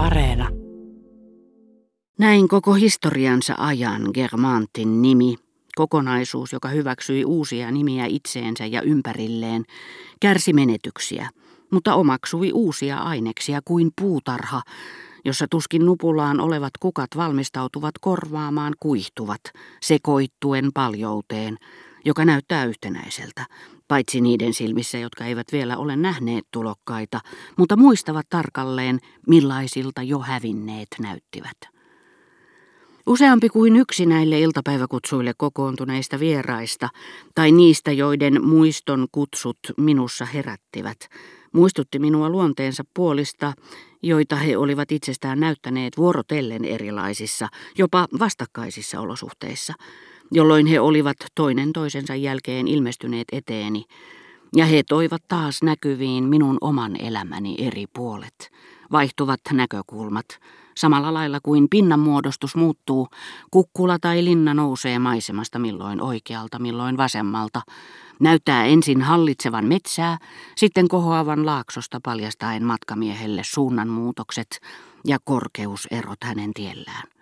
[0.00, 0.48] Areena.
[2.18, 5.36] Näin koko historiansa ajan Germantin nimi,
[5.76, 9.64] kokonaisuus, joka hyväksyi uusia nimiä itseensä ja ympärilleen,
[10.20, 11.30] kärsi menetyksiä,
[11.72, 14.62] mutta omaksui uusia aineksia kuin puutarha,
[15.24, 19.40] jossa tuskin nupulaan olevat kukat valmistautuvat korvaamaan kuihtuvat,
[19.82, 21.56] sekoittuen paljouteen,
[22.04, 23.46] joka näyttää yhtenäiseltä,
[23.88, 27.20] paitsi niiden silmissä, jotka eivät vielä ole nähneet tulokkaita,
[27.56, 31.56] mutta muistavat tarkalleen, millaisilta jo hävinneet näyttivät.
[33.06, 36.88] Useampi kuin yksi näille iltapäiväkutsuille kokoontuneista vieraista,
[37.34, 40.98] tai niistä, joiden muiston kutsut minussa herättivät,
[41.52, 43.52] muistutti minua luonteensa puolista,
[44.02, 47.48] joita he olivat itsestään näyttäneet vuorotellen erilaisissa,
[47.78, 49.74] jopa vastakkaisissa olosuhteissa–
[50.30, 53.84] jolloin he olivat toinen toisensa jälkeen ilmestyneet eteeni,
[54.56, 58.50] ja he toivat taas näkyviin minun oman elämäni eri puolet,
[58.92, 60.26] vaihtuvat näkökulmat,
[60.76, 63.08] samalla lailla kuin pinnanmuodostus muuttuu,
[63.50, 67.62] kukkula tai linna nousee maisemasta milloin oikealta, milloin vasemmalta,
[68.20, 70.18] näyttää ensin hallitsevan metsää,
[70.56, 74.60] sitten kohoavan laaksosta paljastaen matkamiehelle suunnanmuutokset
[75.06, 77.19] ja korkeuserot hänen tiellään.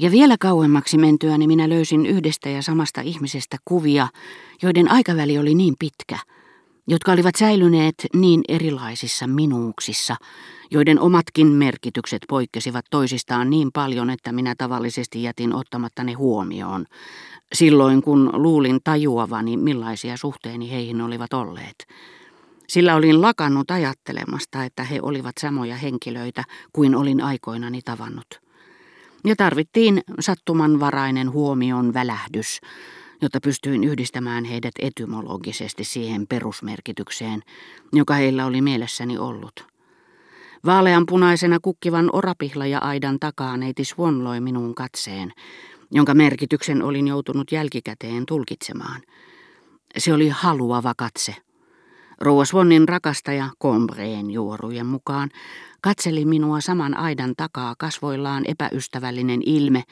[0.00, 4.08] Ja vielä kauemmaksi mentyäni minä löysin yhdestä ja samasta ihmisestä kuvia,
[4.62, 6.18] joiden aikaväli oli niin pitkä,
[6.88, 10.16] jotka olivat säilyneet niin erilaisissa minuuksissa,
[10.70, 16.86] joiden omatkin merkitykset poikkesivat toisistaan niin paljon, että minä tavallisesti jätin ottamatta ne huomioon,
[17.52, 21.86] silloin kun luulin tajuavani, millaisia suhteeni heihin olivat olleet.
[22.68, 28.49] Sillä olin lakannut ajattelemasta, että he olivat samoja henkilöitä kuin olin aikoinani tavannut
[29.24, 32.60] ja tarvittiin sattumanvarainen huomion välähdys,
[33.22, 37.42] jotta pystyin yhdistämään heidät etymologisesti siihen perusmerkitykseen,
[37.92, 39.66] joka heillä oli mielessäni ollut.
[40.66, 45.32] Vaaleanpunaisena kukkivan orapihla ja aidan takaa neiti Swan loi minuun katseen,
[45.90, 49.00] jonka merkityksen olin joutunut jälkikäteen tulkitsemaan.
[49.98, 51.36] Se oli haluava katse.
[52.20, 55.30] Rouva Swannin rakastaja, Combreen juorujen mukaan,
[55.82, 59.82] katseli minua saman aidan takaa kasvoillaan epäystävällinen ilme,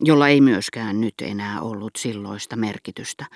[0.00, 3.26] jolla ei myöskään nyt enää ollut silloista merkitystä.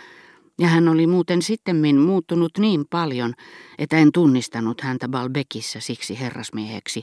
[0.59, 3.35] Ja hän oli muuten sittemmin muuttunut niin paljon,
[3.79, 7.03] että en tunnistanut häntä Balbekissa siksi herrasmieheksi,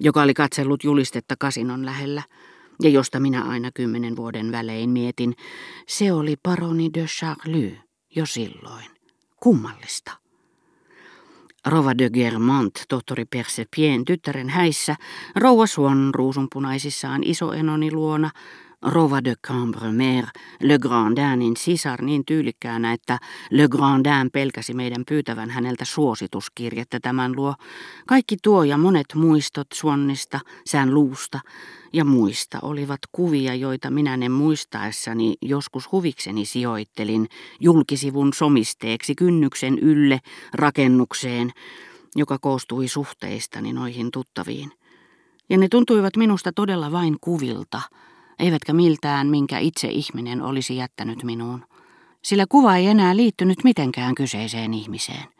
[0.00, 2.22] joka oli katsellut julistetta kasinon lähellä,
[2.82, 5.34] ja josta minä aina kymmenen vuoden välein mietin,
[5.88, 7.80] se oli paroni de Charlie
[8.16, 8.86] jo silloin.
[9.42, 10.23] Kummallista.
[11.66, 14.96] Rova de Germont, tohtori Persepien tyttären häissä,
[15.36, 18.30] rouva Swan ruusunpunaisissaan isoenoni luona,
[18.84, 20.24] Rova de Cambremer,
[20.60, 23.18] Le Grandinin sisar niin tyylikkäänä, että
[23.50, 27.54] Le Grandin pelkäsi meidän pyytävän häneltä suosituskirjettä tämän luo.
[28.06, 31.40] Kaikki tuo ja monet muistot Swannista, sään luusta
[31.92, 37.28] ja muista olivat kuvia, joita minä ne muistaessani joskus huvikseni sijoittelin
[37.60, 40.20] julkisivun somisteeksi kynnyksen ylle
[40.54, 41.52] rakennukseen,
[42.16, 44.72] joka koostui suhteistani noihin tuttaviin.
[45.48, 47.80] Ja ne tuntuivat minusta todella vain kuvilta–
[48.38, 51.64] eivätkä miltään, minkä itse ihminen olisi jättänyt minuun.
[52.22, 55.33] Sillä kuva ei enää liittynyt mitenkään kyseiseen ihmiseen.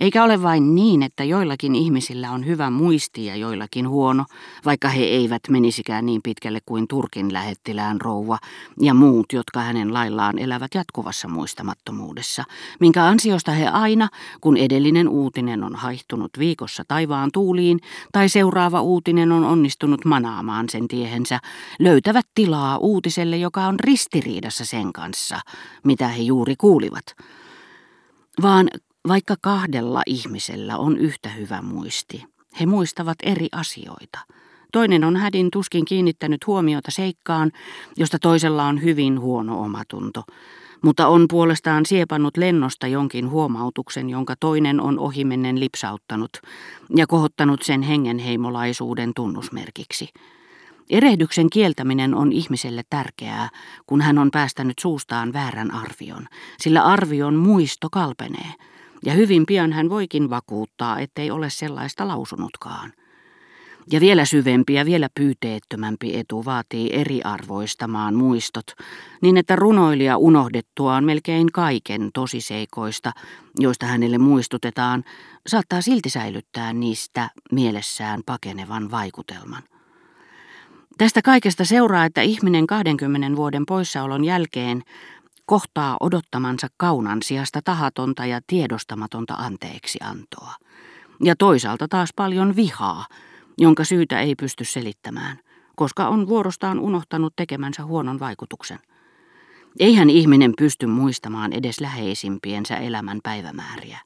[0.00, 4.24] Eikä ole vain niin, että joillakin ihmisillä on hyvä muisti ja joillakin huono,
[4.64, 8.38] vaikka he eivät menisikään niin pitkälle kuin Turkin lähettilään rouva
[8.80, 12.44] ja muut, jotka hänen laillaan elävät jatkuvassa muistamattomuudessa,
[12.80, 14.08] minkä ansiosta he aina,
[14.40, 17.80] kun edellinen uutinen on haihtunut viikossa taivaan tuuliin
[18.12, 21.40] tai seuraava uutinen on onnistunut manaamaan sen tiehensä,
[21.78, 25.40] löytävät tilaa uutiselle, joka on ristiriidassa sen kanssa,
[25.84, 27.04] mitä he juuri kuulivat.
[28.42, 28.68] Vaan
[29.08, 32.24] vaikka kahdella ihmisellä on yhtä hyvä muisti,
[32.60, 34.18] he muistavat eri asioita.
[34.72, 37.52] Toinen on hädin tuskin kiinnittänyt huomiota seikkaan,
[37.96, 40.24] josta toisella on hyvin huono omatunto,
[40.82, 46.30] mutta on puolestaan siepannut lennosta jonkin huomautuksen, jonka toinen on ohimennen lipsauttanut
[46.96, 50.08] ja kohottanut sen hengenheimolaisuuden tunnusmerkiksi.
[50.90, 53.48] Erehdyksen kieltäminen on ihmiselle tärkeää,
[53.86, 56.26] kun hän on päästänyt suustaan väärän arvion,
[56.60, 58.52] sillä arvion muisto kalpenee–
[59.04, 62.92] ja hyvin pian hän voikin vakuuttaa, ettei ole sellaista lausunutkaan.
[63.90, 68.66] Ja vielä syvempi ja vielä pyyteettömämpi etu vaatii eriarvoistamaan muistot,
[69.22, 73.12] niin että runoilija unohdettuaan melkein kaiken tosiseikoista,
[73.58, 75.04] joista hänelle muistutetaan,
[75.46, 79.62] saattaa silti säilyttää niistä mielessään pakenevan vaikutelman.
[80.98, 84.82] Tästä kaikesta seuraa, että ihminen 20 vuoden poissaolon jälkeen
[85.46, 90.54] kohtaa odottamansa kaunan sijasta tahatonta ja tiedostamatonta anteeksiantoa.
[91.24, 93.06] Ja toisaalta taas paljon vihaa,
[93.58, 95.38] jonka syytä ei pysty selittämään,
[95.76, 98.78] koska on vuorostaan unohtanut tekemänsä huonon vaikutuksen.
[99.78, 103.98] Eihän ihminen pysty muistamaan edes läheisimpiensä elämän päivämääriä.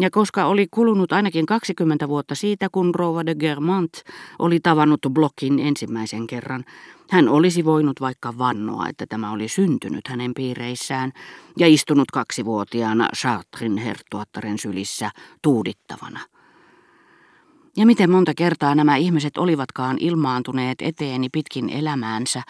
[0.00, 3.92] Ja koska oli kulunut ainakin 20 vuotta siitä, kun rouva de Germant
[4.38, 6.64] oli tavannut Blockin ensimmäisen kerran,
[7.10, 11.12] hän olisi voinut vaikka vannoa, että tämä oli syntynyt hänen piireissään
[11.58, 15.10] ja istunut kaksivuotiaana Chartrin herttuattaren sylissä
[15.42, 16.20] tuudittavana.
[17.76, 22.42] Ja miten monta kertaa nämä ihmiset olivatkaan ilmaantuneet eteeni pitkin elämäänsä,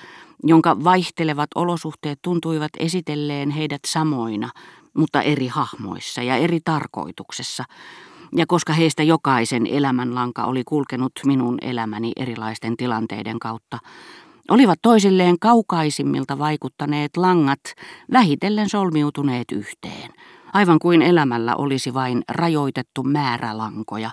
[0.43, 4.50] jonka vaihtelevat olosuhteet tuntuivat esitelleen heidät samoina,
[4.94, 7.64] mutta eri hahmoissa ja eri tarkoituksessa,
[8.37, 13.78] ja koska heistä jokaisen elämänlanka oli kulkenut minun elämäni erilaisten tilanteiden kautta,
[14.50, 17.60] olivat toisilleen kaukaisimmilta vaikuttaneet langat
[18.12, 20.10] vähitellen solmiutuneet yhteen,
[20.52, 24.10] aivan kuin elämällä olisi vain rajoitettu määrä lankoja,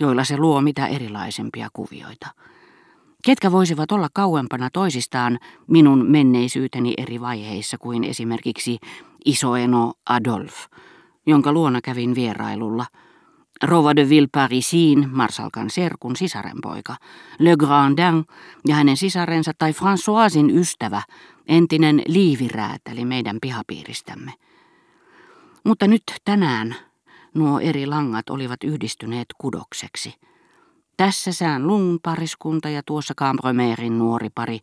[0.00, 2.26] joilla se luo mitä erilaisempia kuvioita.
[3.24, 8.78] Ketkä voisivat olla kauempana toisistaan minun menneisyyteni eri vaiheissa kuin esimerkiksi
[9.26, 10.54] isoeno Adolf,
[11.26, 12.86] jonka luona kävin vierailulla,
[13.62, 16.96] Rova de Villeparisin, Marsalkan serkun sisarenpoika,
[17.38, 18.24] Le Grandin
[18.68, 21.02] ja hänen sisarensa tai Françoisin ystävä,
[21.48, 24.32] entinen liiviräätäli meidän pihapiiristämme.
[25.64, 26.76] Mutta nyt tänään
[27.34, 30.14] nuo eri langat olivat yhdistyneet kudokseksi.
[30.96, 34.58] Tässä sään Lung pariskunta ja tuossa Cambromerin nuori pari,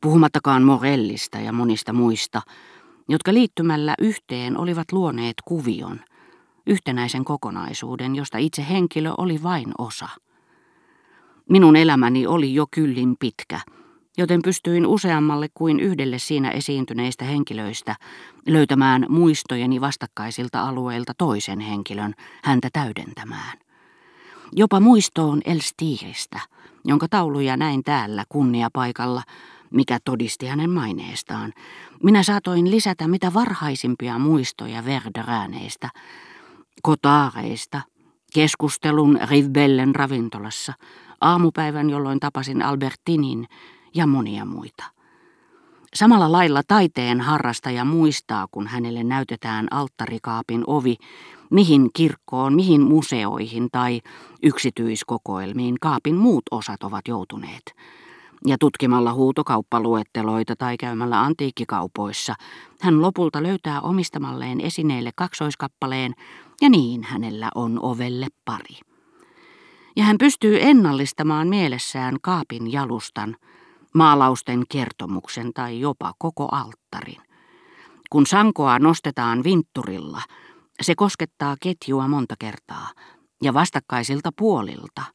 [0.00, 2.42] puhumattakaan Morellista ja monista muista,
[3.08, 6.00] jotka liittymällä yhteen olivat luoneet kuvion,
[6.66, 10.08] yhtenäisen kokonaisuuden, josta itse henkilö oli vain osa.
[11.48, 13.60] Minun elämäni oli jo kyllin pitkä,
[14.18, 17.96] joten pystyin useammalle kuin yhdelle siinä esiintyneistä henkilöistä
[18.46, 22.14] löytämään muistojeni vastakkaisilta alueilta toisen henkilön
[22.44, 23.58] häntä täydentämään.
[24.52, 26.40] Jopa muistoon Elstiiristä,
[26.84, 29.22] jonka tauluja näin täällä kunniapaikalla,
[29.72, 31.52] mikä todisti hänen maineestaan.
[32.02, 35.88] Minä saatoin lisätä mitä varhaisimpia muistoja Verderääneistä,
[36.82, 37.80] kotaareista,
[38.34, 40.72] keskustelun Rivbellen ravintolassa,
[41.20, 43.46] aamupäivän, jolloin tapasin Albertinin
[43.94, 44.84] ja monia muita.
[45.94, 50.96] Samalla lailla taiteen harrastaja muistaa, kun hänelle näytetään alttarikaapin ovi,
[51.50, 54.00] mihin kirkkoon, mihin museoihin tai
[54.42, 57.62] yksityiskokoelmiin kaapin muut osat ovat joutuneet–
[58.46, 62.34] ja tutkimalla huutokauppaluetteloita tai käymällä antiikkikaupoissa,
[62.80, 66.14] hän lopulta löytää omistamalleen esineelle kaksoiskappaleen
[66.60, 68.80] ja niin hänellä on ovelle pari.
[69.96, 73.36] Ja hän pystyy ennallistamaan mielessään kaapin jalustan,
[73.94, 77.22] maalausten kertomuksen tai jopa koko alttarin.
[78.10, 80.22] Kun sankoa nostetaan vintturilla,
[80.80, 82.88] se koskettaa ketjua monta kertaa
[83.42, 85.02] ja vastakkaisilta puolilta–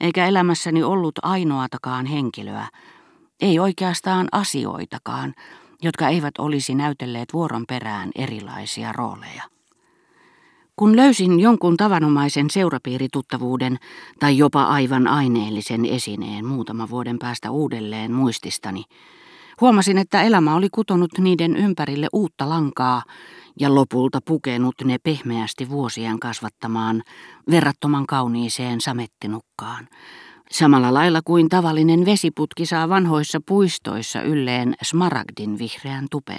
[0.00, 2.68] eikä elämässäni ollut ainoatakaan henkilöä,
[3.40, 5.34] ei oikeastaan asioitakaan,
[5.82, 9.42] jotka eivät olisi näytelleet vuoron perään erilaisia rooleja.
[10.76, 13.78] Kun löysin jonkun tavanomaisen seurapiirituttavuuden
[14.20, 18.84] tai jopa aivan aineellisen esineen muutama vuoden päästä uudelleen muististani,
[19.60, 23.02] huomasin, että elämä oli kutonut niiden ympärille uutta lankaa
[23.60, 27.02] ja lopulta pukenut ne pehmeästi vuosien kasvattamaan
[27.50, 29.88] verrattoman kauniiseen samettinukkaan.
[30.50, 36.36] Samalla lailla kuin tavallinen vesiputki saa vanhoissa puistoissa ylleen smaragdin vihreän tupen.